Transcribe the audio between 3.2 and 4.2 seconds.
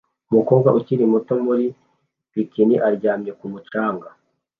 ku mucanga